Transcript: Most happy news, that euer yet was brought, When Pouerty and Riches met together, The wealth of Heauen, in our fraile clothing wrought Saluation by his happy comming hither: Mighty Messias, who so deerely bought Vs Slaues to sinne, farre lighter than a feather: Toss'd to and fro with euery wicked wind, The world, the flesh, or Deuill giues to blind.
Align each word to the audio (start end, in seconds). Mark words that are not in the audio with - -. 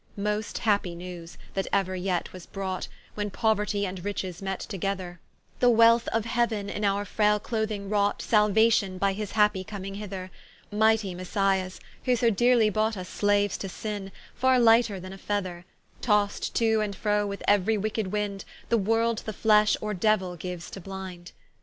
Most 0.17 0.57
happy 0.57 0.95
news, 0.95 1.37
that 1.53 1.67
euer 1.71 1.93
yet 1.95 2.33
was 2.33 2.47
brought, 2.47 2.87
When 3.13 3.29
Pouerty 3.29 3.85
and 3.85 4.03
Riches 4.03 4.41
met 4.41 4.59
together, 4.61 5.19
The 5.59 5.69
wealth 5.69 6.07
of 6.07 6.25
Heauen, 6.25 6.69
in 6.71 6.83
our 6.83 7.05
fraile 7.05 7.39
clothing 7.39 7.87
wrought 7.87 8.17
Saluation 8.21 8.97
by 8.97 9.13
his 9.13 9.33
happy 9.33 9.63
comming 9.63 9.93
hither: 9.93 10.31
Mighty 10.71 11.13
Messias, 11.13 11.79
who 12.05 12.15
so 12.15 12.31
deerely 12.31 12.71
bought 12.73 12.95
Vs 12.95 13.09
Slaues 13.09 13.57
to 13.59 13.69
sinne, 13.69 14.11
farre 14.33 14.57
lighter 14.57 14.99
than 14.99 15.13
a 15.13 15.19
feather: 15.19 15.65
Toss'd 16.01 16.55
to 16.55 16.81
and 16.81 16.95
fro 16.95 17.27
with 17.27 17.43
euery 17.47 17.77
wicked 17.79 18.07
wind, 18.07 18.43
The 18.69 18.79
world, 18.79 19.19
the 19.27 19.33
flesh, 19.33 19.77
or 19.81 19.93
Deuill 19.93 20.35
giues 20.35 20.71
to 20.71 20.81
blind. 20.81 21.31